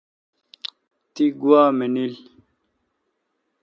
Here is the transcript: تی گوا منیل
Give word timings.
تی 1.13 1.25
گوا 1.39 1.61
منیل 1.77 2.13